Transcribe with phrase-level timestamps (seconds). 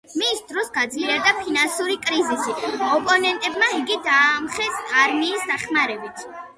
[0.19, 2.57] მის დროს გაძლიერდა ფინანსური კრიზისი,
[2.95, 6.31] ოპონენტებმა იგი დაამხეს არმიის დახმარებით.